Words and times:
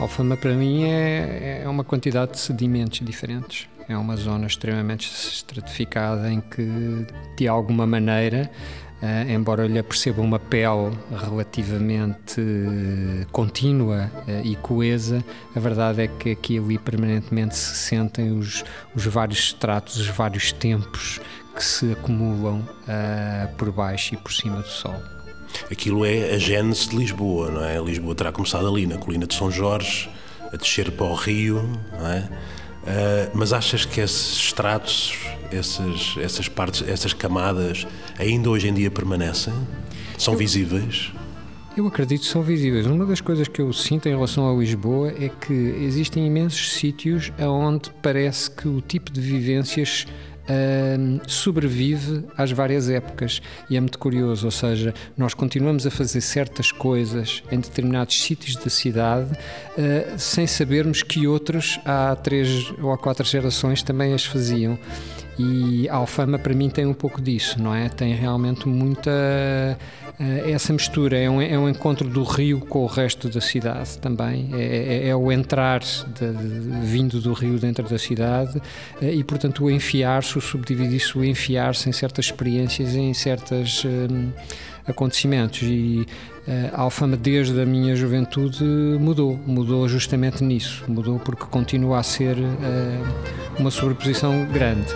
Alfama 0.00 0.34
para 0.34 0.54
mim 0.54 0.84
é, 0.84 1.60
é 1.62 1.68
uma 1.68 1.84
quantidade 1.84 2.32
de 2.32 2.38
sedimentos 2.38 3.00
diferentes. 3.00 3.68
É 3.86 3.94
uma 3.96 4.16
zona 4.16 4.46
extremamente 4.46 5.10
estratificada 5.10 6.32
em 6.32 6.40
que, 6.40 7.06
de 7.36 7.46
alguma 7.46 7.86
maneira, 7.86 8.50
Uh, 9.02 9.30
embora 9.30 9.62
eu 9.62 9.66
lhe 9.66 9.82
perceba 9.82 10.20
uma 10.20 10.38
pele 10.38 10.94
relativamente 11.10 12.38
uh, 12.38 13.26
contínua 13.32 14.12
uh, 14.28 14.46
e 14.46 14.54
coesa, 14.56 15.24
a 15.56 15.58
verdade 15.58 16.02
é 16.02 16.06
que 16.06 16.32
aqui 16.32 16.58
ali 16.58 16.76
permanentemente 16.76 17.56
se 17.56 17.76
sentem 17.76 18.30
os, 18.30 18.62
os 18.94 19.06
vários 19.06 19.38
estratos, 19.38 19.96
os 19.96 20.08
vários 20.08 20.52
tempos 20.52 21.18
que 21.56 21.64
se 21.64 21.92
acumulam 21.92 22.62
por 23.56 23.72
baixo 23.72 24.14
e 24.14 24.16
por 24.18 24.32
cima 24.32 24.56
do 24.56 24.68
sol. 24.68 25.19
Aquilo 25.70 26.04
é 26.04 26.34
a 26.34 26.38
gênese 26.38 26.88
de 26.88 26.96
Lisboa, 26.96 27.50
não 27.50 27.64
é? 27.64 27.78
Lisboa 27.80 28.14
terá 28.14 28.32
começado 28.32 28.66
ali 28.66 28.86
na 28.86 28.96
colina 28.96 29.26
de 29.26 29.34
São 29.34 29.50
Jorge, 29.50 30.08
a 30.52 30.56
descer 30.56 30.90
para 30.92 31.06
o 31.06 31.14
rio, 31.14 31.62
não 31.92 32.06
é? 32.06 32.28
Uh, 32.80 33.30
mas 33.34 33.52
achas 33.52 33.84
que 33.84 34.00
esses 34.00 34.36
estratos, 34.36 35.14
essas, 35.52 36.14
essas 36.18 36.48
partes, 36.48 36.86
essas 36.88 37.12
camadas, 37.12 37.86
ainda 38.18 38.48
hoje 38.48 38.68
em 38.68 38.74
dia 38.74 38.90
permanecem? 38.90 39.52
São 40.16 40.34
eu, 40.34 40.38
visíveis? 40.38 41.12
Eu 41.76 41.86
acredito 41.86 42.22
que 42.22 42.26
são 42.26 42.42
visíveis. 42.42 42.86
Uma 42.86 43.04
das 43.04 43.20
coisas 43.20 43.46
que 43.48 43.60
eu 43.60 43.72
sinto 43.72 44.08
em 44.08 44.12
relação 44.12 44.50
a 44.50 44.58
Lisboa 44.58 45.08
é 45.10 45.28
que 45.28 45.52
existem 45.52 46.26
imensos 46.26 46.72
sítios 46.72 47.30
onde 47.38 47.90
parece 48.02 48.50
que 48.50 48.66
o 48.66 48.80
tipo 48.80 49.10
de 49.12 49.20
vivências 49.20 50.06
sobrevive 51.26 52.24
às 52.36 52.50
várias 52.50 52.88
épocas 52.88 53.40
e 53.68 53.76
é 53.76 53.80
muito 53.80 53.98
curioso, 53.98 54.46
ou 54.46 54.50
seja, 54.50 54.94
nós 55.16 55.34
continuamos 55.34 55.86
a 55.86 55.90
fazer 55.90 56.20
certas 56.20 56.72
coisas 56.72 57.42
em 57.50 57.60
determinados 57.60 58.22
sítios 58.22 58.56
da 58.56 58.70
cidade 58.70 59.32
uh, 59.32 60.18
sem 60.18 60.46
sabermos 60.46 61.02
que 61.02 61.26
outros 61.26 61.78
há 61.84 62.16
três 62.16 62.72
ou 62.82 62.92
há 62.92 62.98
quatro 62.98 63.26
gerações 63.26 63.82
também 63.82 64.14
as 64.14 64.24
faziam. 64.24 64.78
E 65.38 65.88
a 65.88 65.96
Alfama 65.96 66.38
para 66.38 66.54
mim 66.54 66.68
tem 66.68 66.84
um 66.86 66.94
pouco 66.94 67.20
disso, 67.20 67.62
não 67.62 67.74
é? 67.74 67.88
Tem 67.88 68.14
realmente 68.14 68.68
muita 68.68 69.10
eh, 70.20 70.50
essa 70.50 70.70
mistura 70.70 71.16
é 71.16 71.30
um, 71.30 71.40
é 71.40 71.58
um 71.58 71.66
encontro 71.66 72.06
do 72.06 72.22
rio 72.22 72.60
com 72.60 72.80
o 72.80 72.86
resto 72.86 73.26
da 73.30 73.40
cidade 73.40 73.96
também, 73.98 74.50
é, 74.52 75.06
é, 75.06 75.08
é 75.08 75.16
o 75.16 75.32
entrar 75.32 75.80
de, 75.80 76.32
de, 76.32 76.86
vindo 76.86 77.22
do 77.22 77.32
rio 77.32 77.58
dentro 77.58 77.88
da 77.88 77.98
cidade 77.98 78.60
eh, 79.00 79.14
e, 79.14 79.24
portanto, 79.24 79.64
o 79.64 79.70
enfiar-se, 79.70 80.36
o 80.36 80.40
subdividir-se, 80.40 81.16
o 81.16 81.24
enfiar-se 81.24 81.88
em 81.88 81.92
certas 81.92 82.26
experiências, 82.26 82.94
em 82.94 83.14
certos 83.14 83.82
um, 83.86 84.28
eh, 84.28 84.90
acontecimentos. 84.90 85.62
E 85.62 86.06
a 86.72 86.80
Alfama, 86.80 87.16
desde 87.16 87.60
a 87.60 87.64
minha 87.64 87.94
juventude, 87.94 88.64
mudou, 88.98 89.38
mudou 89.46 89.88
justamente 89.88 90.42
nisso, 90.42 90.84
mudou 90.88 91.18
porque 91.20 91.44
continua 91.44 92.00
a 92.00 92.02
ser 92.02 92.36
uh, 92.36 93.60
uma 93.60 93.70
sobreposição 93.70 94.46
grande. 94.46 94.88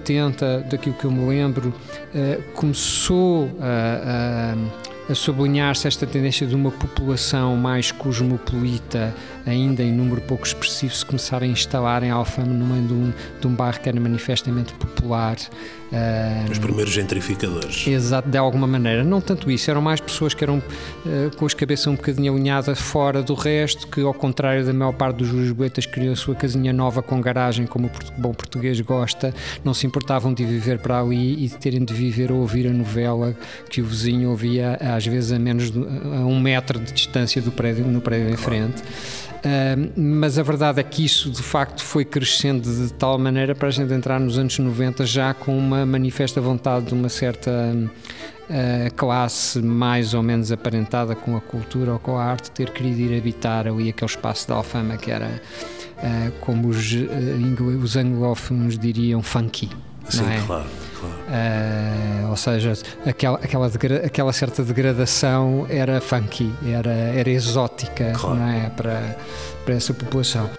80, 0.00 0.66
daquilo 0.70 0.94
que 0.94 1.04
eu 1.04 1.10
me 1.10 1.28
lembro, 1.28 1.72
eh, 2.14 2.40
começou 2.54 3.50
a, 3.60 4.54
a, 5.10 5.14
sublinhar-se 5.14 5.86
esta 5.86 6.06
tendência 6.06 6.46
de 6.46 6.54
uma 6.54 6.70
população 6.70 7.56
mais 7.56 7.90
cosmopolita, 7.92 9.14
ainda 9.46 9.82
em 9.82 9.92
número 9.92 10.20
pouco 10.22 10.46
expressivo, 10.46 10.94
se 10.94 11.04
começar 11.04 11.42
a 11.42 11.46
instalar 11.46 12.02
em 12.02 12.10
Alfama 12.10 12.52
no 12.52 12.66
meio 12.66 12.86
de 12.86 12.94
um, 12.94 13.12
de 13.40 13.46
um 13.46 13.54
bairro 13.54 13.80
que 13.80 13.88
era 13.88 14.00
manifestamente 14.00 14.72
popular 14.74 15.36
os 16.50 16.58
primeiros 16.58 16.92
gentrificadores. 16.92 17.86
Exato, 17.86 18.28
de 18.28 18.38
alguma 18.38 18.66
maneira. 18.66 19.02
Não 19.02 19.20
tanto 19.20 19.50
isso, 19.50 19.70
eram 19.70 19.82
mais 19.82 20.00
pessoas 20.00 20.34
que 20.34 20.44
eram 20.44 20.58
uh, 20.58 21.36
com 21.36 21.44
as 21.44 21.54
cabeças 21.54 21.86
um 21.88 21.96
bocadinho 21.96 22.32
alinhadas 22.32 22.78
fora 22.78 23.22
do 23.22 23.34
resto, 23.34 23.88
que 23.88 24.00
ao 24.00 24.14
contrário 24.14 24.64
da 24.64 24.72
maior 24.72 24.92
parte 24.92 25.16
dos 25.16 25.30
lisboetas 25.30 25.86
queriam 25.86 26.12
a 26.12 26.16
sua 26.16 26.34
casinha 26.34 26.72
nova 26.72 27.02
com 27.02 27.20
garagem, 27.20 27.66
como 27.66 27.88
o 27.88 28.20
bom 28.20 28.32
português 28.32 28.80
gosta, 28.80 29.34
não 29.64 29.74
se 29.74 29.86
importavam 29.86 30.32
de 30.32 30.44
viver 30.44 30.78
para 30.78 31.00
ali 31.00 31.44
e 31.44 31.48
de 31.48 31.56
terem 31.56 31.84
de 31.84 31.92
viver 31.92 32.30
ou 32.30 32.38
ouvir 32.38 32.68
a 32.68 32.72
novela 32.72 33.34
que 33.68 33.80
o 33.80 33.84
vizinho 33.84 34.30
ouvia 34.30 34.76
às 34.76 34.99
vezes 35.06 35.32
a 35.32 35.38
menos 35.38 35.70
de, 35.70 35.78
a 35.78 36.24
um 36.24 36.40
metro 36.40 36.78
de 36.78 36.92
distância 36.92 37.40
do 37.40 37.50
prédio, 37.50 37.86
no 37.86 38.00
prédio 38.00 38.30
em 38.30 38.36
frente. 38.36 38.82
Uh, 39.40 39.90
mas 39.96 40.38
a 40.38 40.42
verdade 40.42 40.80
é 40.80 40.82
que 40.82 41.02
isso 41.02 41.30
de 41.30 41.42
facto 41.42 41.82
foi 41.82 42.04
crescendo 42.04 42.62
de 42.62 42.92
tal 42.92 43.18
maneira 43.18 43.54
para 43.54 43.68
a 43.68 43.70
gente 43.70 43.90
entrar 43.92 44.20
nos 44.20 44.36
anos 44.36 44.58
90 44.58 45.06
já 45.06 45.32
com 45.32 45.56
uma 45.56 45.86
manifesta 45.86 46.42
vontade 46.42 46.86
de 46.86 46.94
uma 46.94 47.08
certa 47.08 47.50
uh, 47.50 48.94
classe 48.94 49.62
mais 49.62 50.12
ou 50.12 50.22
menos 50.22 50.52
aparentada 50.52 51.14
com 51.14 51.38
a 51.38 51.40
cultura 51.40 51.94
ou 51.94 51.98
com 51.98 52.18
a 52.18 52.24
arte 52.24 52.50
ter 52.50 52.70
querido 52.70 53.00
ir 53.00 53.18
habitar 53.18 53.66
ali 53.66 53.88
aquele 53.88 54.10
espaço 54.10 54.46
de 54.46 54.52
Alfama 54.52 54.98
que 54.98 55.10
era 55.10 55.40
uh, 55.96 56.32
como 56.40 56.68
os, 56.68 56.92
os 57.82 57.96
anglófonos 57.96 58.78
diriam 58.78 59.22
funky. 59.22 59.70
Sim, 60.06 60.24
é? 60.24 60.42
claro. 60.46 60.66
Uh, 61.06 62.30
ou 62.30 62.36
seja, 62.36 62.72
aquela, 63.06 63.38
aquela, 63.38 63.66
aquela 64.04 64.32
certa 64.32 64.62
degradação 64.62 65.66
era 65.68 66.00
funky, 66.00 66.52
era, 66.66 66.90
era 66.90 67.30
exótica 67.30 68.12
claro. 68.12 68.36
não 68.36 68.48
é? 68.48 68.70
para, 68.70 69.16
para 69.64 69.74
essa 69.74 69.92
população. 69.94 70.50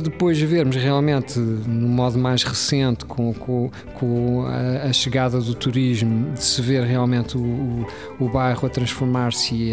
Para 0.00 0.10
depois 0.14 0.40
vermos 0.40 0.76
realmente, 0.76 1.40
no 1.40 1.88
modo 1.88 2.16
mais 2.16 2.44
recente, 2.44 3.04
com, 3.04 3.34
com, 3.34 3.68
com 3.94 4.46
a, 4.46 4.88
a, 4.88 4.92
chegada 4.92 5.40
do 5.40 5.54
turismo, 5.56 6.32
de 6.32 6.42
se 6.42 6.62
ver 6.62 6.84
realmente 6.84 7.36
o, 7.36 7.40
o, 7.40 7.86
o 8.20 8.28
bairro 8.28 8.64
a 8.64 8.70
transformar-se 8.70 9.54
e, 9.54 9.72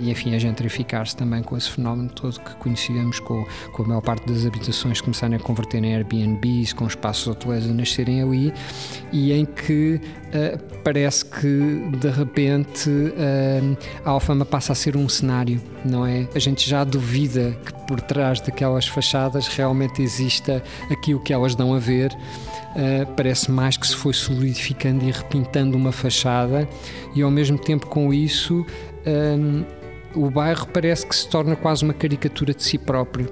e, 0.00 0.10
enfim, 0.10 0.34
a 0.34 0.38
gentrificar-se 0.38 1.16
também 1.16 1.40
com 1.40 1.56
esse 1.56 1.70
fenómeno 1.70 2.10
todo 2.10 2.40
que 2.40 2.52
conhecíamos, 2.56 3.20
com, 3.20 3.46
com 3.72 3.84
a 3.84 3.86
maior 3.86 4.00
parte 4.00 4.26
das 4.26 4.44
habitações 4.44 5.00
começarem 5.00 5.36
a 5.36 5.40
converter 5.40 5.84
em 5.84 5.94
Airbnbs, 5.94 6.72
com 6.72 6.88
espaços 6.88 7.28
hoteleiros 7.28 7.70
a 7.70 7.72
nascerem 7.72 8.22
ali, 8.22 8.52
e 9.12 9.32
em 9.32 9.44
que 9.44 10.00
uh, 10.34 10.80
parece 10.82 11.24
que 11.24 11.90
de 11.96 12.10
repente 12.10 12.90
uh, 12.90 13.78
a 14.04 14.10
Alfama 14.10 14.44
passa 14.44 14.72
a 14.72 14.74
ser 14.74 14.96
um 14.96 15.08
cenário, 15.08 15.62
não 15.84 16.04
é? 16.04 16.26
A 16.34 16.38
gente 16.40 16.68
já 16.68 16.82
duvida 16.82 17.56
que 17.64 17.72
por 17.90 18.00
trás 18.00 18.40
daquelas 18.40 18.86
fachadas 18.86 19.48
realmente 19.60 20.02
exista 20.02 20.62
aquilo 20.90 21.20
que 21.20 21.32
elas 21.32 21.54
dão 21.54 21.74
a 21.74 21.78
ver. 21.78 22.12
Uh, 22.12 23.06
parece 23.14 23.50
mais 23.50 23.76
que 23.76 23.86
se 23.86 23.94
foi 23.94 24.12
solidificando 24.12 25.04
e 25.04 25.10
repintando 25.10 25.76
uma 25.76 25.92
fachada, 25.92 26.68
e 27.14 27.22
ao 27.22 27.30
mesmo 27.30 27.58
tempo 27.58 27.86
com 27.86 28.12
isso. 28.12 28.64
o 30.14 30.30
bairro 30.30 30.66
parece 30.68 31.06
que 31.06 31.14
se 31.14 31.28
torna 31.28 31.54
quase 31.54 31.84
uma 31.84 31.94
caricatura 31.94 32.54
de 32.54 32.62
si 32.62 32.78
próprio 32.78 33.28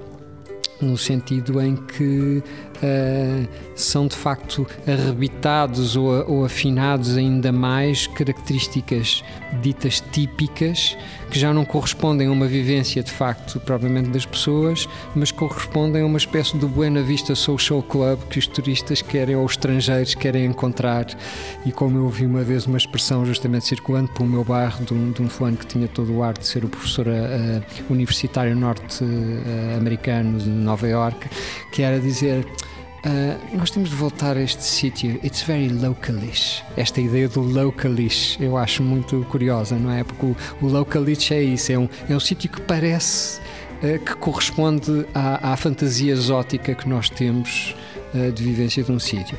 no 0.81 0.97
sentido 0.97 1.61
em 1.61 1.75
que 1.75 2.41
uh, 2.83 3.47
são 3.75 4.07
de 4.07 4.15
facto 4.15 4.67
arrebitados 4.87 5.95
ou, 5.95 6.29
ou, 6.29 6.45
afinados 6.45 7.17
ainda 7.17 7.51
mais 7.51 8.07
características 8.07 9.23
ditas 9.61 10.01
típicas 10.11 10.97
que 11.29 11.39
já 11.39 11.53
não 11.53 11.63
correspondem 11.63 12.27
a 12.27 12.31
uma 12.31 12.47
vivência 12.47 13.03
de 13.03 13.11
facto 13.11 13.59
propriamente 13.59 14.09
das 14.09 14.25
pessoas, 14.25 14.89
mas 15.15 15.31
correspondem 15.31 16.01
a 16.01 16.05
uma 16.05 16.17
espécie 16.17 16.57
de 16.57 16.65
Buena 16.65 17.01
Vista 17.03 17.35
Social 17.35 17.83
Club 17.83 18.19
que 18.29 18.39
os 18.39 18.47
turistas 18.47 19.01
querem 19.01 19.35
ou 19.35 19.45
os 19.45 19.51
estrangeiros 19.51 20.15
querem 20.15 20.45
encontrar. 20.45 21.05
E 21.65 21.71
como 21.71 21.97
eu 21.97 22.03
ouvi 22.05 22.25
uma 22.25 22.41
vez 22.41 22.65
uma 22.65 22.77
expressão 22.77 23.25
justamente 23.25 23.65
circulando 23.65 24.09
pelo 24.11 24.27
meu 24.27 24.43
bairro 24.43 24.83
de 24.83 24.93
um, 24.93 25.11
de 25.11 25.21
um 25.21 25.29
fulano 25.29 25.57
que 25.57 25.67
tinha 25.67 25.87
todo 25.87 26.11
o 26.13 26.23
ar 26.23 26.33
de 26.33 26.47
ser 26.47 26.65
o 26.65 26.69
professor 26.69 27.07
uh, 27.07 27.61
universitário 27.89 28.55
norte-americano 28.55 30.39
de 30.39 30.49
Nova 30.49 30.87
York, 30.87 31.29
que 31.71 31.83
era 31.83 31.99
dizer 31.99 32.45
Uh, 33.05 33.57
nós 33.57 33.71
temos 33.71 33.89
de 33.89 33.95
voltar 33.95 34.35
a 34.35 34.41
este 34.41 34.63
sítio. 34.63 35.19
It's 35.23 35.41
very 35.41 35.69
localish. 35.69 36.63
Esta 36.75 36.99
ideia 36.99 37.29
do 37.29 37.41
localish 37.41 38.37
eu 38.41 38.57
acho 38.57 38.83
muito 38.83 39.25
curiosa, 39.29 39.77
não 39.77 39.91
é? 39.91 40.03
Porque 40.03 40.25
o, 40.25 40.35
o 40.61 40.67
localish 40.67 41.33
é 41.33 41.41
isso, 41.41 41.71
é 41.71 41.79
um, 41.79 41.87
é 42.09 42.15
um 42.15 42.19
sítio 42.19 42.49
que 42.49 42.59
parece 42.61 43.39
uh, 43.81 43.99
que 44.03 44.15
corresponde 44.15 45.05
à, 45.13 45.53
à, 45.53 45.57
fantasia 45.57 46.11
exótica 46.11 46.75
que 46.75 46.89
nós 46.89 47.09
temos 47.09 47.73
uh, 48.13 48.31
de 48.31 48.43
vivência 48.43 48.83
de 48.83 48.91
um 48.91 48.99
sítio. 48.99 49.37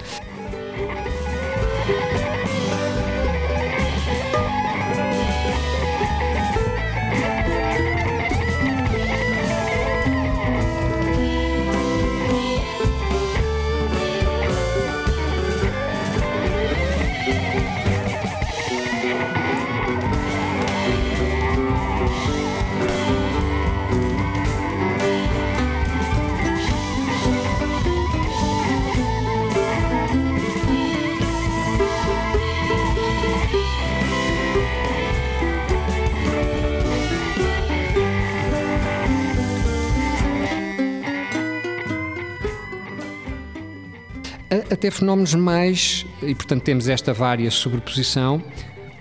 Até 44.71 44.91
fenómenos 44.91 45.35
mais, 45.35 46.07
e 46.23 46.35
portanto 46.35 46.63
temos 46.63 46.89
esta 46.89 47.13
vária 47.13 47.51
sobreposição, 47.51 48.43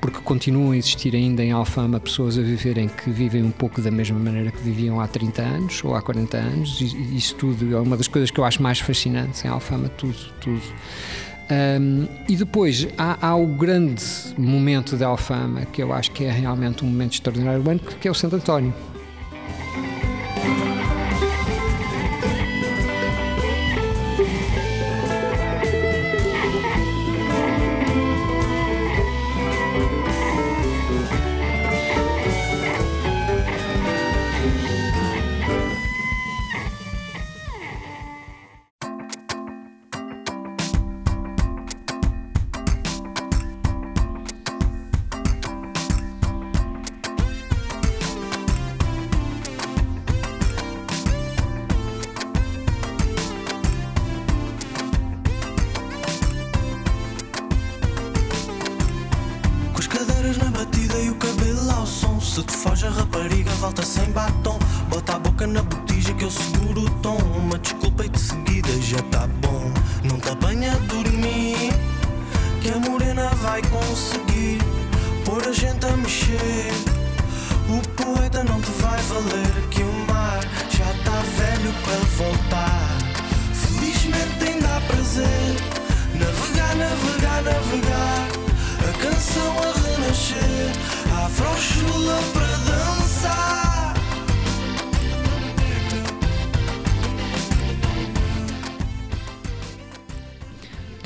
porque 0.02 0.20
continuam 0.22 0.72
a 0.72 0.78
existir 0.78 1.16
ainda 1.16 1.44
em 1.44 1.52
Alfama 1.52 2.00
pessoas 2.00 2.38
a 2.38 2.42
viverem 2.42 2.88
que 2.88 3.10
vivem 3.10 3.44
um 3.44 3.52
pouco 3.52 3.82
da 3.82 3.92
mesma 3.92 4.18
maneira 4.18 4.52
que 4.52 4.62
viviam 4.62 5.00
há 5.00 5.08
30 5.08 5.42
anos 5.42 5.84
ou 5.84 5.94
há 5.94 6.02
40 6.02 6.38
anos, 6.38 6.82
e 6.82 7.16
isso 7.16 7.36
tudo 7.36 7.76
é 7.76 7.80
uma 7.80 7.98
das 7.98 8.08
coisas 8.08 8.32
que 8.32 8.40
eu 8.40 8.46
acho 8.46 8.62
mais 8.62 8.80
fascinantes 8.80 9.44
em 9.44 9.48
Alfama, 9.48 9.90
tudo, 9.90 10.18
tudo. 10.40 10.62
Um, 11.52 12.08
e 12.28 12.36
depois 12.36 12.88
há, 12.96 13.28
há, 13.28 13.36
o 13.36 13.48
grande 13.48 14.04
momento 14.38 14.96
de 14.96 15.04
Alfama, 15.04 15.66
que 15.66 15.82
eu 15.82 15.92
acho 15.92 16.12
que 16.12 16.24
é 16.24 16.32
realmente 16.32 16.86
um 16.86 16.88
momento 16.88 17.14
extraordinário 17.14 17.64
que 18.00 18.08
é 18.08 18.12
o 18.12 18.14
Santo 18.14 18.36
António. 18.36 18.74
Se 62.40 62.46
te 62.46 62.54
foge 62.54 62.88
a 62.88 62.90
rapariga, 62.90 63.52
volta 63.56 63.84
sem 63.84 64.10
batom. 64.12 64.58
Bota 64.88 65.18
a 65.18 65.20
boca 65.20 65.46
na 65.46 65.62
botija 65.62 66.14
que 66.14 66.24
eu 66.24 66.32
seguro 66.32 66.84
o 66.84 66.90
tom. 67.02 67.18
Uma 67.36 67.60
desculpa 67.60 68.06
e 68.06 68.08
de 68.08 68.18
seguida 68.18 68.70
já 68.82 69.02
tá 69.12 69.28
bom. 69.42 69.74
Não 70.06 70.18
tá 70.22 70.30
te 70.30 70.34
apanha 70.46 70.72
a 70.72 70.78
dormir, 70.86 71.74
que 72.62 72.70
a 72.70 72.80
morena 72.80 73.30
vai 73.42 73.62
conseguir 73.64 74.58
pôr 75.26 75.46
a 75.50 75.52
gente 75.52 75.86
a 75.86 75.98
mexer. 75.98 76.72
O 77.68 77.86
poeta 77.90 78.42
não 78.46 78.62
te 78.62 78.72
vai 78.72 79.02
valer. 79.02 79.59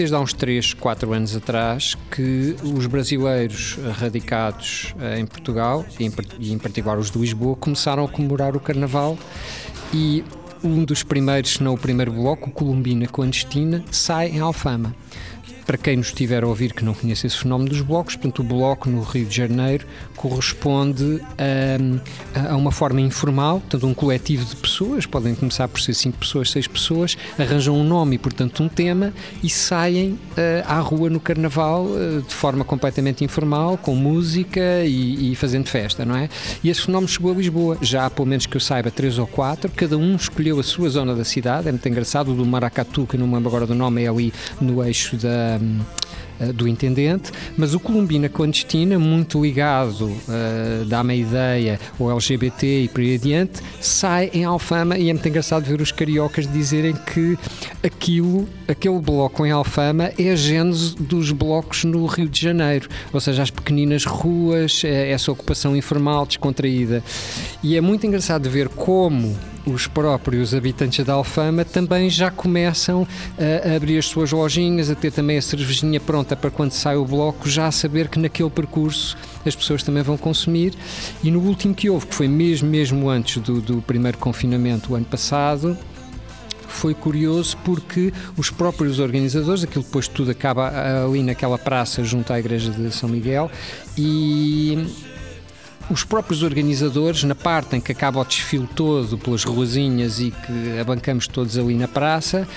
Desde 0.03 0.15
há 0.15 0.19
uns 0.19 0.33
3, 0.33 0.73
4 0.73 1.13
anos 1.13 1.35
atrás 1.35 1.95
que 2.11 2.55
os 2.61 2.85
brasileiros 2.87 3.79
radicados 3.99 4.93
eh, 4.99 5.19
em 5.19 5.25
Portugal, 5.25 5.85
e 5.97 6.51
em 6.51 6.57
particular 6.57 6.97
os 6.97 7.09
de 7.09 7.17
Lisboa, 7.17 7.55
começaram 7.55 8.03
a 8.03 8.07
comemorar 8.09 8.55
o 8.55 8.59
Carnaval 8.59 9.17
e 9.93 10.23
um 10.63 10.83
dos 10.83 11.03
primeiros, 11.03 11.53
se 11.53 11.63
não 11.63 11.73
o 11.73 11.77
primeiro 11.77 12.11
bloco, 12.11 12.49
o 12.49 12.51
Columbina 12.51 13.07
Clandestina, 13.07 13.83
sai 13.91 14.29
em 14.29 14.39
Alfama 14.39 14.95
para 15.65 15.77
quem 15.77 15.97
nos 15.97 16.07
estiver 16.07 16.43
a 16.43 16.47
ouvir 16.47 16.73
que 16.73 16.83
não 16.83 16.93
conhece 16.93 17.27
esse 17.27 17.37
fenómeno 17.37 17.69
dos 17.69 17.81
blocos, 17.81 18.15
portanto, 18.15 18.39
o 18.39 18.43
bloco 18.43 18.89
no 18.89 19.01
Rio 19.01 19.25
de 19.25 19.35
Janeiro 19.35 19.85
corresponde 20.15 21.21
a, 21.37 22.51
a, 22.51 22.55
uma 22.55 22.71
forma 22.71 23.01
informal, 23.01 23.59
portanto, 23.59 23.87
um 23.87 23.93
coletivo 23.93 24.45
de 24.45 24.55
pessoas, 24.55 25.05
podem 25.05 25.35
começar 25.35 25.67
por 25.67 25.81
ser 25.81 25.93
cinco 25.93 26.17
pessoas, 26.17 26.51
seis 26.51 26.67
pessoas, 26.67 27.17
arranjam 27.37 27.75
um 27.75 27.83
nome 27.83 28.15
e, 28.15 28.19
portanto, 28.19 28.63
um 28.63 28.69
tema 28.69 29.13
e 29.41 29.49
saem 29.49 30.11
uh, 30.11 30.19
à 30.65 30.79
rua 30.79 31.09
no 31.09 31.19
Carnaval 31.19 31.85
uh, 31.85 32.21
de 32.21 32.33
forma 32.33 32.63
completamente 32.63 33.23
informal, 33.23 33.77
com 33.77 33.95
música 33.95 34.83
e, 34.85 35.31
e, 35.31 35.35
fazendo 35.35 35.67
festa, 35.67 36.05
não 36.05 36.15
é? 36.15 36.29
E 36.63 36.69
esse 36.69 36.81
fenómeno 36.81 37.07
chegou 37.07 37.31
a 37.31 37.35
Lisboa, 37.35 37.77
já 37.81 38.05
há 38.05 38.09
pelo 38.09 38.27
menos 38.27 38.45
que 38.45 38.55
eu 38.55 38.61
saiba 38.61 38.91
três 38.91 39.17
ou 39.17 39.27
quatro, 39.27 39.71
cada 39.71 39.97
um 39.97 40.15
escolheu 40.15 40.59
a 40.59 40.63
sua 40.63 40.89
zona 40.89 41.15
da 41.15 41.23
cidade, 41.23 41.67
é 41.67 41.71
muito 41.71 41.87
engraçado, 41.87 42.31
o 42.31 42.35
do 42.35 42.45
Maracatu, 42.45 43.05
que 43.05 43.17
não 43.17 43.27
me 43.27 43.35
lembro 43.35 43.49
agora 43.49 43.65
do 43.65 43.75
nome, 43.75 44.03
é 44.03 44.07
ali 44.07 44.33
no 44.59 44.83
eixo 44.83 45.17
da 45.17 45.52
da 45.57 46.03
eh, 46.39 46.51
do 46.51 46.67
intendente, 46.67 47.31
mas 47.57 47.73
o 47.73 47.79
Columbina 47.79 48.27
Clandestina, 48.27 48.97
muito 48.97 49.41
ligado, 49.41 50.05
uh, 50.07 50.85
dá-me 50.87 51.13
a 51.13 51.15
ideia, 51.15 51.79
ao 51.99 52.11
LGBT 52.11 52.83
e 52.83 52.87
por 52.87 53.01
aí 53.01 53.15
adiante, 53.15 53.61
sai 53.79 54.31
em 54.33 54.43
Alfama 54.43 54.97
e 54.97 55.09
é 55.09 55.13
muito 55.13 55.27
engraçado 55.27 55.63
ver 55.63 55.79
os 55.79 55.91
cariocas 55.91 56.47
dizerem 56.47 56.93
que 56.93 57.37
aquilo, 57.83 58.47
aquele 58.67 58.99
bloco 58.99 59.45
em 59.45 59.51
Alfama 59.51 60.11
é 60.17 60.31
a 60.31 60.35
gênese 60.35 60.95
dos 60.95 61.31
blocos 61.31 61.83
no 61.83 62.05
Rio 62.07 62.27
de 62.27 62.41
Janeiro, 62.41 62.89
ou 63.11 63.19
seja, 63.19 63.43
as 63.43 63.51
pequeninas 63.51 64.05
ruas, 64.05 64.81
eh, 64.83 65.11
essa 65.11 65.31
ocupação 65.31 65.75
informal, 65.75 66.25
descontraída. 66.25 67.03
E 67.61 67.77
é 67.77 67.81
muito 67.81 68.07
engraçado 68.07 68.49
ver 68.49 68.69
como 68.69 69.37
os 69.65 69.87
próprios 69.87 70.53
habitantes 70.53 71.05
da 71.05 71.13
Alfama 71.13 71.63
também 71.63 72.09
já 72.09 72.29
começam 72.29 73.07
a 73.37 73.75
abrir 73.75 73.97
as 73.97 74.05
suas 74.05 74.31
lojinhas, 74.31 74.89
a 74.89 74.95
ter 74.95 75.11
também 75.11 75.37
a 75.37 75.41
cervejinha 75.41 75.99
pronta 75.99 76.35
para 76.35 76.51
quando 76.51 76.71
sai 76.71 76.95
o 76.95 77.05
bloco, 77.05 77.49
já 77.49 77.67
a 77.67 77.71
saber 77.71 78.07
que 78.07 78.19
naquele 78.19 78.49
percurso 78.49 79.17
as 79.45 79.55
pessoas 79.55 79.83
também 79.83 80.03
vão 80.03 80.17
consumir. 80.17 80.73
E 81.23 81.31
no 81.31 81.39
último 81.39 81.73
que 81.73 81.89
houve, 81.89 82.07
que 82.07 82.15
foi 82.15 82.27
mesmo, 82.27 82.69
mesmo 82.69 83.09
antes 83.09 83.41
do, 83.41 83.61
do 83.61 83.81
primeiro 83.81 84.17
confinamento, 84.17 84.93
o 84.93 84.95
ano 84.95 85.05
passado, 85.05 85.77
foi 86.67 86.93
curioso 86.93 87.55
porque 87.63 88.11
os 88.35 88.49
próprios 88.49 88.99
organizadores, 88.99 89.63
aquilo 89.63 89.83
depois 89.83 90.07
tudo 90.07 90.31
acaba 90.31 90.71
ali 91.05 91.21
naquela 91.21 91.57
praça 91.57 92.03
junto 92.03 92.33
à 92.33 92.39
igreja 92.39 92.71
de 92.71 92.91
São 92.91 93.07
Miguel 93.07 93.49
e 93.97 94.85
os 95.89 96.03
próprios 96.03 96.43
organizadores, 96.43 97.23
na 97.23 97.35
parte 97.35 97.75
em 97.75 97.81
que 97.81 97.91
acaba 97.91 98.19
o 98.19 98.25
desfile 98.25 98.67
todo 98.73 99.17
pelas 99.17 99.43
ruazinhas 99.43 100.19
e 100.19 100.31
que 100.31 100.79
abancamos 100.79 101.27
todos 101.27 101.57
ali 101.57 101.75
na 101.75 101.87
praça, 101.87 102.47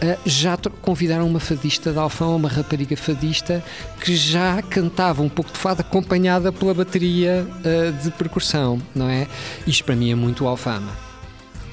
eh, 0.00 0.16
já 0.24 0.56
convidaram 0.82 1.26
uma 1.26 1.40
fadista 1.40 1.92
de 1.92 1.98
Alfão, 1.98 2.36
uma 2.36 2.48
rapariga 2.48 2.96
fadista, 2.96 3.62
que 4.00 4.14
já 4.14 4.62
cantava 4.62 5.22
um 5.22 5.28
pouco 5.28 5.52
de 5.52 5.58
fado 5.58 5.80
acompanhada 5.80 6.52
pela 6.52 6.72
bateria 6.74 7.46
eh, 7.64 7.92
de 8.02 8.10
percussão, 8.12 8.80
não 8.94 9.08
é? 9.08 9.26
Isto 9.66 9.84
para 9.84 9.96
mim 9.96 10.10
é 10.10 10.14
muito 10.14 10.46
Alfama. 10.46 10.92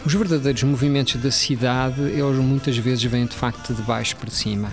Os 0.06 0.14
verdadeiros 0.14 0.64
movimentos 0.64 1.16
da 1.22 1.32
cidade, 1.32 2.02
eles 2.02 2.38
muitas 2.38 2.76
vezes 2.78 3.04
vêm 3.04 3.26
de 3.26 3.36
facto 3.36 3.74
de 3.74 3.82
baixo 3.84 4.16
para 4.18 4.30
cima. 4.30 4.70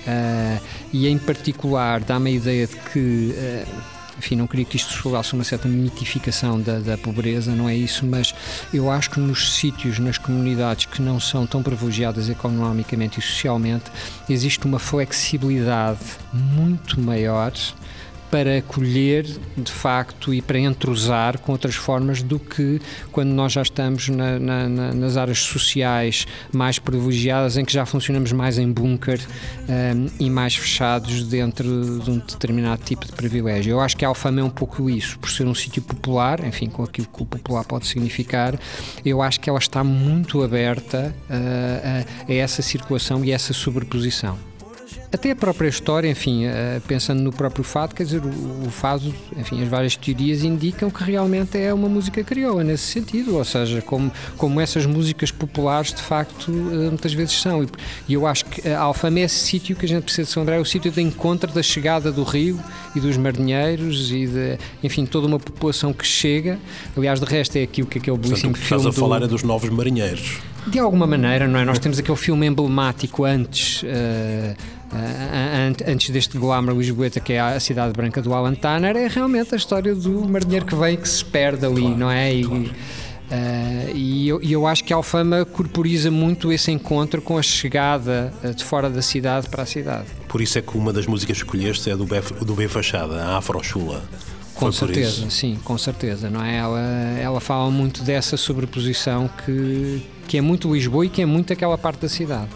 Uh, 0.00 0.58
e 0.94 1.06
em 1.06 1.18
particular 1.18 2.00
dá-me 2.00 2.30
a 2.30 2.32
ideia 2.32 2.66
de 2.66 2.74
que 2.74 3.34
enfim, 4.20 4.36
não 4.36 4.46
queria 4.46 4.66
que 4.66 4.76
isto 4.76 4.92
soasse 4.92 5.32
uma 5.32 5.42
certa 5.42 5.66
mitificação 5.66 6.60
da, 6.60 6.78
da, 6.78 6.98
pobreza, 6.98 7.52
não 7.52 7.66
é 7.66 7.74
isso, 7.74 8.04
mas 8.04 8.34
eu 8.72 8.90
acho 8.90 9.10
que 9.10 9.18
nos 9.18 9.54
sítios, 9.54 9.98
nas 9.98 10.18
comunidades 10.18 10.84
que 10.84 11.00
não 11.00 11.18
são 11.18 11.46
tão 11.46 11.62
privilegiadas 11.62 12.28
economicamente 12.28 13.18
e 13.18 13.22
socialmente, 13.22 13.86
existe 14.28 14.66
uma 14.66 14.78
flexibilidade 14.78 16.00
muito 16.34 17.00
maior 17.00 17.50
para 18.30 18.58
acolher 18.58 19.26
de 19.56 19.72
facto 19.72 20.32
e 20.32 20.40
para 20.40 20.58
entrosar 20.58 21.38
com 21.38 21.52
outras 21.52 21.74
formas 21.74 22.22
do 22.22 22.38
que 22.38 22.80
quando 23.10 23.30
nós 23.30 23.52
já 23.52 23.62
estamos 23.62 24.08
na, 24.08 24.38
na, 24.38 24.68
nas 24.68 25.16
áreas 25.16 25.40
sociais 25.40 26.26
mais 26.52 26.78
privilegiadas, 26.78 27.56
em 27.56 27.64
que 27.64 27.72
já 27.72 27.84
funcionamos 27.84 28.32
mais 28.32 28.58
em 28.58 28.70
bunker 28.70 29.20
um, 29.68 30.06
e 30.18 30.30
mais 30.30 30.54
fechados 30.54 31.24
dentro 31.24 32.00
de 32.00 32.10
um 32.10 32.18
determinado 32.18 32.82
tipo 32.84 33.04
de 33.06 33.12
privilégio. 33.12 33.72
Eu 33.72 33.80
acho 33.80 33.96
que 33.96 34.04
a 34.04 34.08
Alfama 34.08 34.40
é 34.40 34.44
um 34.44 34.50
pouco 34.50 34.88
isso, 34.88 35.18
por 35.18 35.30
ser 35.30 35.46
um 35.46 35.54
sítio 35.54 35.82
popular, 35.82 36.44
enfim, 36.44 36.68
com 36.68 36.82
aquilo 36.82 37.08
que 37.08 37.22
o 37.22 37.26
popular 37.26 37.64
pode 37.64 37.86
significar, 37.86 38.58
eu 39.04 39.20
acho 39.22 39.40
que 39.40 39.50
ela 39.50 39.58
está 39.58 39.82
muito 39.82 40.42
aberta 40.42 41.14
uh, 41.28 42.26
a, 42.28 42.32
a 42.32 42.34
essa 42.34 42.62
circulação 42.62 43.24
e 43.24 43.32
essa 43.32 43.52
sobreposição. 43.52 44.49
Até 45.12 45.32
a 45.32 45.36
própria 45.36 45.68
história, 45.68 46.08
enfim, 46.08 46.46
uh, 46.46 46.80
pensando 46.86 47.20
no 47.20 47.32
próprio 47.32 47.64
fado, 47.64 47.96
quer 47.96 48.04
dizer, 48.04 48.22
o, 48.22 48.66
o, 48.66 48.70
fado, 48.70 49.12
enfim, 49.36 49.60
as 49.60 49.66
várias 49.66 49.96
teorias 49.96 50.44
indicam 50.44 50.88
que 50.88 51.02
realmente 51.02 51.58
é 51.58 51.74
uma 51.74 51.88
música 51.88 52.22
crioula 52.22 52.62
nesse 52.62 52.84
sentido, 52.84 53.36
ou 53.36 53.44
seja, 53.44 53.82
como, 53.82 54.12
como 54.36 54.60
essas 54.60 54.86
músicas 54.86 55.32
populares 55.32 55.92
de 55.92 56.00
facto 56.00 56.48
uh, 56.48 56.90
muitas 56.90 57.12
vezes 57.12 57.40
são. 57.40 57.66
E, 58.08 58.14
eu 58.14 58.24
acho 58.24 58.44
que 58.44 58.68
a 58.68 58.82
Alfama 58.82 59.18
é 59.18 59.22
esse 59.22 59.40
sítio 59.40 59.74
que 59.74 59.84
a 59.84 59.88
gente 59.88 60.04
precisa 60.04 60.26
de 60.26 60.32
São 60.32 60.44
André, 60.44 60.58
é 60.58 60.60
o 60.60 60.64
sítio 60.64 60.92
de 60.92 61.02
encontro 61.02 61.50
da 61.52 61.62
chegada 61.62 62.12
do 62.12 62.22
rio 62.22 62.60
e 62.94 63.00
dos 63.00 63.16
marinheiros 63.16 64.12
e 64.12 64.28
de, 64.28 64.58
enfim, 64.80 65.04
toda 65.06 65.26
uma 65.26 65.40
população 65.40 65.92
que 65.92 66.06
chega. 66.06 66.56
Aliás, 66.96 67.18
de 67.18 67.26
resto 67.26 67.56
é 67.56 67.64
aquilo 67.64 67.88
que 67.88 67.98
aquele 67.98 68.16
belíssimo 68.16 68.52
Portanto, 68.52 68.64
filme. 68.64 68.82
Estás 68.82 68.96
a 68.96 69.00
falar 69.00 69.22
é 69.24 69.26
dos 69.26 69.42
novos 69.42 69.70
marinheiros. 69.70 70.38
De 70.66 70.78
alguma 70.78 71.06
maneira, 71.06 71.46
não 71.48 71.58
é? 71.58 71.64
Nós 71.64 71.78
temos 71.78 71.98
aquele 71.98 72.16
filme 72.16 72.46
emblemático 72.46 73.24
antes. 73.24 73.82
Uh, 73.82 74.56
antes 75.86 76.10
deste 76.10 76.36
glamour 76.36 76.76
lisboeta 76.76 77.20
que 77.20 77.34
é 77.34 77.40
a 77.40 77.60
cidade 77.60 77.92
branca 77.92 78.20
do 78.20 78.34
Alan 78.34 78.54
Tanner, 78.54 78.96
é 78.96 79.06
realmente 79.06 79.54
a 79.54 79.56
história 79.56 79.94
do 79.94 80.28
marinheiro 80.28 80.66
que 80.66 80.74
vem 80.74 80.96
que 80.96 81.08
se 81.08 81.24
perde 81.24 81.64
ali, 81.64 81.82
claro, 81.82 81.96
não 81.96 82.10
é? 82.10 82.34
E, 82.34 82.44
claro. 82.44 82.64
Uh, 82.64 83.94
e 83.94 84.28
eu, 84.28 84.42
eu, 84.42 84.66
acho 84.66 84.82
que 84.82 84.92
a 84.92 84.96
Alfama 84.96 85.44
corporiza 85.44 86.10
muito 86.10 86.52
esse 86.52 86.72
encontro 86.72 87.22
com 87.22 87.38
a 87.38 87.42
chegada 87.42 88.32
de 88.56 88.64
fora 88.64 88.90
da 88.90 89.00
cidade 89.00 89.48
para 89.48 89.62
a 89.62 89.66
cidade. 89.66 90.06
Por 90.26 90.40
isso 90.40 90.58
é 90.58 90.62
que 90.62 90.76
uma 90.76 90.92
das 90.92 91.06
músicas 91.06 91.36
que 91.36 91.44
escolheste 91.44 91.88
é 91.88 91.96
do 91.96 92.04
B, 92.04 92.20
do 92.44 92.54
B 92.56 92.66
Fachada, 92.66 93.22
a 93.22 93.36
Afro 93.36 93.62
Chula. 93.62 94.02
Com 94.54 94.72
certeza, 94.72 95.30
sim, 95.30 95.58
com 95.64 95.78
certeza, 95.78 96.28
não 96.28 96.44
é? 96.44 96.56
Ela, 96.56 96.80
ela 97.18 97.40
fala 97.40 97.70
muito 97.70 98.02
dessa 98.02 98.36
sobreposição 98.36 99.30
que, 99.46 100.02
que 100.30 100.38
é 100.38 100.40
muito 100.40 100.72
Lisboa 100.72 101.04
e 101.04 101.08
que 101.08 101.20
é 101.20 101.26
muito 101.26 101.52
aquela 101.52 101.76
parte 101.76 102.02
da 102.02 102.08
cidade. 102.08 102.50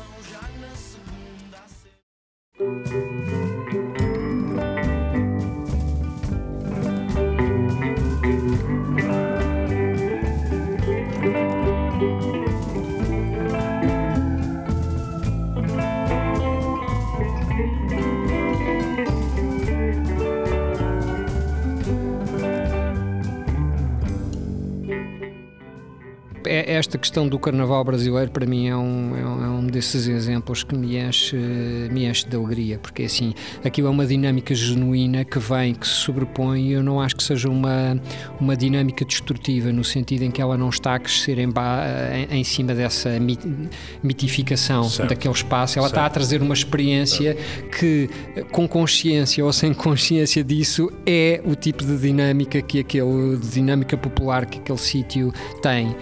Esta 26.54 26.98
questão 26.98 27.28
do 27.28 27.38
carnaval 27.38 27.84
brasileiro 27.84 28.30
para 28.30 28.46
mim 28.46 28.68
é 28.68 28.76
um, 28.76 29.16
é 29.16 29.24
um, 29.24 29.44
é 29.44 29.48
um 29.48 29.66
desses 29.66 30.06
exemplos 30.06 30.62
que 30.62 30.74
me 30.74 30.96
enche, 30.96 31.36
me 31.90 32.06
enche 32.06 32.26
de 32.26 32.36
alegria, 32.36 32.78
porque 32.78 33.04
assim, 33.04 33.34
aquilo 33.64 33.88
é 33.88 33.90
uma 33.90 34.06
dinâmica 34.06 34.54
genuína 34.54 35.24
que 35.24 35.38
vem, 35.38 35.74
que 35.74 35.86
se 35.86 35.94
sobrepõe 35.94 36.68
e 36.68 36.72
eu 36.72 36.82
não 36.82 37.00
acho 37.00 37.16
que 37.16 37.22
seja 37.22 37.48
uma, 37.48 38.00
uma 38.40 38.56
dinâmica 38.56 39.04
destrutiva, 39.04 39.72
no 39.72 39.84
sentido 39.84 40.22
em 40.22 40.30
que 40.30 40.40
ela 40.40 40.56
não 40.56 40.68
está 40.68 40.94
a 40.94 40.98
crescer 40.98 41.38
em, 41.38 41.48
em, 41.48 42.38
em 42.38 42.44
cima 42.44 42.74
dessa 42.74 43.10
mitificação 44.02 44.84
certo. 44.84 45.08
daquele 45.08 45.34
espaço, 45.34 45.78
ela 45.78 45.88
certo. 45.88 45.98
está 45.98 46.06
a 46.06 46.10
trazer 46.10 46.42
uma 46.42 46.54
experiência 46.54 47.34
certo. 47.34 47.78
que, 47.78 48.10
com 48.50 48.66
consciência 48.66 49.44
ou 49.44 49.52
sem 49.52 49.72
consciência 49.72 50.42
disso, 50.42 50.90
é 51.06 51.40
o 51.44 51.54
tipo 51.54 51.84
de 51.84 51.96
dinâmica 51.98 52.60
que 52.62 52.80
aquele, 52.80 53.36
de 53.36 53.48
dinâmica 53.48 53.96
popular 53.96 54.46
que 54.46 54.58
aquele 54.58 54.78
sítio 54.78 55.32
tem. 55.62 55.94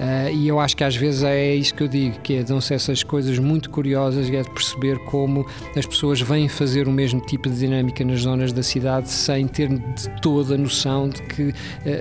Uh, 0.00 0.32
e 0.32 0.48
eu 0.48 0.58
acho 0.58 0.74
que 0.74 0.82
às 0.82 0.96
vezes 0.96 1.22
é 1.22 1.54
isso 1.54 1.74
que 1.74 1.82
eu 1.82 1.88
digo, 1.88 2.18
que 2.20 2.36
é, 2.36 2.42
dão-se 2.42 2.72
essas 2.72 3.02
coisas 3.02 3.38
muito 3.38 3.68
curiosas 3.68 4.30
e 4.30 4.34
é 4.34 4.40
de 4.40 4.50
perceber 4.50 4.98
como 5.00 5.44
as 5.76 5.84
pessoas 5.84 6.22
vêm 6.22 6.48
fazer 6.48 6.88
o 6.88 6.90
mesmo 6.90 7.20
tipo 7.20 7.50
de 7.50 7.58
dinâmica 7.58 8.02
nas 8.02 8.20
zonas 8.20 8.50
da 8.50 8.62
cidade 8.62 9.10
sem 9.10 9.46
ter 9.46 9.68
de 9.68 10.08
toda 10.22 10.54
a 10.54 10.58
noção 10.58 11.10
de 11.10 11.20
que 11.22 11.42
uh, 11.42 11.54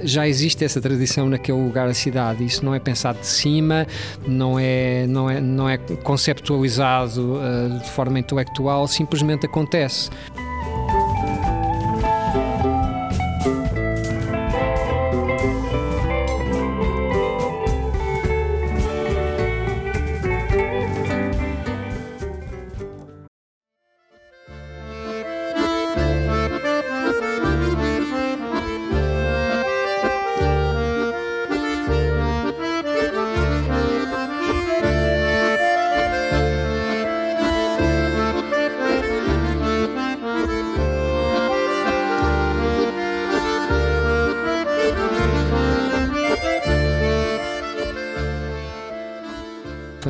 já 0.04 0.26
existe 0.26 0.64
essa 0.64 0.80
tradição 0.80 1.28
naquele 1.28 1.62
lugar 1.62 1.88
da 1.88 1.94
cidade. 1.94 2.46
Isso 2.46 2.64
não 2.64 2.74
é 2.74 2.80
pensado 2.80 3.20
de 3.20 3.28
cima, 3.28 3.86
não 4.26 4.58
é, 4.58 5.06
não 5.06 5.30
é, 5.30 5.42
não 5.42 5.68
é 5.68 5.78
conceptualizado 5.78 7.36
uh, 7.36 7.80
de 7.80 7.90
forma 7.90 8.18
intelectual, 8.18 8.88
simplesmente 8.88 9.46
acontece. 9.46 10.10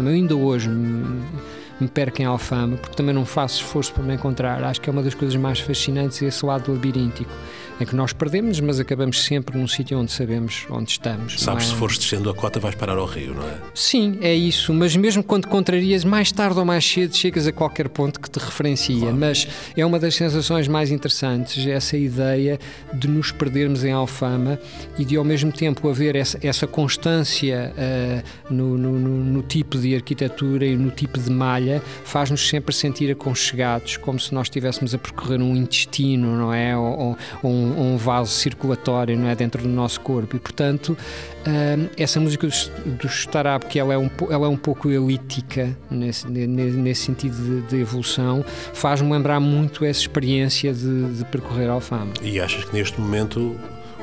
Eu 0.07 0.13
ainda 0.13 0.35
hoje 0.35 0.69
me 0.69 1.87
perco 1.87 2.21
em 2.21 2.25
Alfama, 2.25 2.77
porque 2.77 2.95
também 2.95 3.13
não 3.13 3.25
faço 3.25 3.63
esforço 3.63 3.93
para 3.93 4.03
me 4.03 4.13
encontrar. 4.13 4.63
Acho 4.63 4.81
que 4.81 4.89
é 4.89 4.93
uma 4.93 5.03
das 5.03 5.13
coisas 5.13 5.35
mais 5.35 5.59
fascinantes 5.59 6.21
esse 6.21 6.45
lado 6.45 6.71
labiríntico, 6.71 7.31
em 7.79 7.85
que 7.85 7.95
nós 7.95 8.13
perdemos, 8.13 8.59
mas 8.59 8.79
acabamos 8.79 9.23
sempre 9.23 9.57
num 9.57 9.67
sítio 9.67 9.97
onde 9.97 10.11
sabemos 10.11 10.65
onde 10.69 10.91
estamos. 10.91 11.39
Sabes, 11.39 11.65
é? 11.65 11.67
se 11.67 11.75
fores 11.75 11.97
descendo 11.97 12.29
a 12.29 12.33
cota, 12.33 12.59
vais 12.59 12.75
parar 12.75 12.97
ao 12.97 13.05
rio, 13.05 13.33
não 13.33 13.43
é? 13.43 13.57
Sim, 13.73 14.17
é 14.21 14.33
isso, 14.33 14.73
mas 14.73 14.95
mesmo 14.95 15.23
quando 15.23 15.47
contrarias, 15.47 16.03
mais 16.03 16.31
tarde 16.31 16.59
ou 16.59 16.65
mais 16.65 16.85
cedo 16.85 17.15
chegas 17.15 17.47
a 17.47 17.51
qualquer 17.51 17.89
ponto 17.89 18.19
que 18.19 18.29
te 18.29 18.39
referencia. 18.39 18.99
Claro. 18.99 19.15
Mas 19.15 19.47
é 19.75 19.85
uma 19.85 19.99
das 19.99 20.15
sensações 20.15 20.67
mais 20.67 20.91
interessantes, 20.91 21.65
essa 21.65 21.97
ideia 21.97 22.59
de 22.93 23.07
nos 23.07 23.31
perdermos 23.31 23.83
em 23.83 23.91
Alfama 23.91 24.59
e 24.97 25.05
de 25.05 25.15
ao 25.15 25.23
mesmo 25.23 25.51
tempo 25.51 25.89
haver 25.89 26.15
essa, 26.15 26.39
essa 26.41 26.67
constância 26.67 27.73
uh, 27.77 28.53
no, 28.53 28.77
no, 28.77 28.91
no, 28.99 29.41
tipo 29.43 29.77
de 29.77 29.95
arquitetura 29.95 30.65
e 30.65 30.75
no 30.75 30.91
tipo 30.91 31.19
de 31.19 31.31
malha, 31.31 31.81
faz-nos 32.03 32.47
sempre 32.47 32.73
sentir 32.73 33.11
aconchegados, 33.11 33.97
como 33.97 34.19
se 34.19 34.33
nós 34.33 34.47
estivéssemos 34.47 34.93
a 34.93 34.97
percorrer 34.97 35.41
um 35.41 35.55
intestino, 35.55 36.35
não 36.35 36.53
é? 36.53 36.77
Ou, 36.77 37.17
ou 37.43 37.49
um, 37.49 37.68
um, 37.69 37.97
vaso 37.97 38.31
circulatório, 38.31 39.17
não 39.17 39.27
é? 39.27 39.35
Dentro 39.35 39.61
do 39.63 39.69
nosso 39.69 40.01
corpo. 40.01 40.35
E, 40.35 40.39
portanto, 40.39 40.89
uh, 40.89 41.89
essa 41.97 42.19
música 42.19 42.47
do, 42.47 42.91
do 42.97 43.07
Starab, 43.07 43.65
que 43.65 43.79
ela 43.79 43.93
é 43.93 43.97
um, 43.97 44.09
ela 44.29 44.45
é 44.45 44.49
um 44.49 44.57
pouco 44.57 44.89
elítica 44.89 45.75
nesse, 45.89 46.27
nesse 46.27 47.01
sentido 47.01 47.35
de, 47.35 47.61
de 47.67 47.81
evolução, 47.81 48.43
faz-me 48.73 49.11
lembrar 49.11 49.39
muito 49.39 49.85
essa 49.85 50.01
experiência 50.01 50.73
de, 50.73 51.17
de 51.17 51.25
percorrer 51.25 51.69
Alfama. 51.69 52.13
E 52.21 52.39
achas 52.39 52.63
que 52.65 52.73
neste 52.73 52.99
momento 52.99 53.55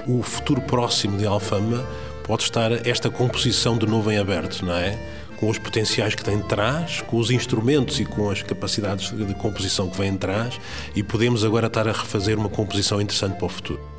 o 0.07 0.23
futuro 0.23 0.61
próximo 0.61 1.19
de 1.19 1.27
Alfama 1.27 1.85
pode 2.25 2.43
estar 2.43 2.87
esta 2.87 3.09
composição 3.09 3.79
de 3.79 3.87
novo 3.87 4.11
em 4.11 4.19
aberto, 4.19 4.65
não 4.65 4.75
é? 4.75 4.99
Com 5.37 5.51
os 5.51 5.59
potenciais 5.59 6.15
que 6.15 6.25
tem 6.25 6.41
trás, 6.41 7.03
com 7.03 7.19
os 7.19 7.31
instrumentos 7.31 8.01
e 8.01 8.05
com 8.05 8.31
as 8.31 8.43
capacidades 8.43 9.11
de 9.11 9.35
composição 9.35 9.89
que 9.89 9.99
vem 9.99 10.11
atrás, 10.11 10.59
e 10.95 11.03
podemos 11.03 11.45
agora 11.45 11.67
estar 11.67 11.87
a 11.87 11.93
refazer 11.93 12.39
uma 12.39 12.49
composição 12.49 13.01
interessante 13.01 13.37
para 13.37 13.47
o 13.47 13.49
futuro. 13.49 13.96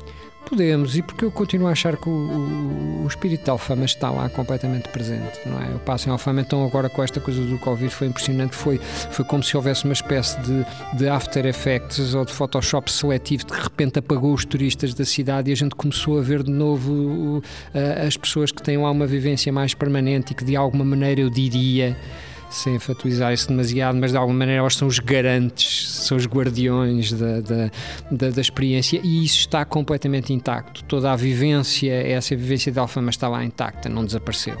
Podemos, 0.48 0.96
e 0.96 1.02
porque 1.02 1.26
eu 1.26 1.30
continuo 1.30 1.68
a 1.68 1.72
achar 1.72 1.94
que 1.98 2.08
o, 2.08 2.12
o, 2.12 3.02
o, 3.04 3.06
espírito 3.06 3.44
de 3.44 3.50
Alfama 3.50 3.84
está 3.84 4.10
lá 4.10 4.30
completamente 4.30 4.88
presente, 4.88 5.40
não 5.44 5.60
é? 5.60 5.70
Eu 5.70 5.78
passo 5.78 6.08
em 6.08 6.12
Alfama, 6.12 6.40
então 6.40 6.64
agora 6.64 6.88
com 6.88 7.02
esta 7.02 7.20
coisa 7.20 7.42
do 7.42 7.58
Covid 7.58 7.92
foi 7.92 8.06
impressionante, 8.06 8.56
foi, 8.56 8.78
foi 9.10 9.26
como 9.26 9.42
se 9.42 9.54
houvesse 9.54 9.84
uma 9.84 9.92
espécie 9.92 10.40
de, 10.40 10.64
de 10.96 11.06
After 11.06 11.44
Effects 11.44 12.14
ou 12.14 12.24
de 12.24 12.32
Photoshop 12.32 12.90
seletivo, 12.90 13.44
de 13.44 13.52
repente 13.52 13.98
apagou 13.98 14.32
os 14.32 14.46
turistas 14.46 14.94
da 14.94 15.04
cidade 15.04 15.50
e 15.50 15.52
a 15.52 15.56
gente 15.56 15.74
começou 15.74 16.18
a 16.18 16.22
ver 16.22 16.42
de 16.42 16.50
novo 16.50 17.40
uh, 17.40 18.06
as 18.06 18.16
pessoas 18.16 18.50
que 18.50 18.62
têm 18.62 18.78
lá 18.78 18.90
uma 18.90 19.06
vivência 19.06 19.52
mais 19.52 19.74
permanente 19.74 20.32
e 20.32 20.34
que 20.34 20.44
de 20.44 20.56
alguma 20.56 20.84
maneira 20.84 21.20
eu 21.20 21.28
diria 21.28 21.94
sem 22.50 22.76
enfatizar 22.76 23.32
isso 23.32 23.48
demasiado, 23.48 23.96
mas 23.98 24.12
de 24.12 24.16
alguma 24.16 24.38
maneira 24.38 24.60
elas 24.60 24.76
são 24.76 24.88
os 24.88 24.98
garantes, 24.98 25.88
são 25.88 26.16
os 26.16 26.26
guardiões 26.26 27.12
da, 27.12 27.40
da, 27.40 27.70
da, 28.10 28.30
da, 28.30 28.40
experiência 28.40 29.00
e 29.02 29.24
isso 29.24 29.40
está 29.40 29.64
completamente 29.64 30.32
intacto. 30.32 30.82
Toda 30.84 31.12
a 31.12 31.16
vivência, 31.16 31.92
essa 31.92 32.34
vivência 32.34 32.72
de 32.72 32.78
Alfama 32.78 33.10
está 33.10 33.28
lá 33.28 33.44
intacta, 33.44 33.88
não 33.88 34.04
desapareceu. 34.04 34.56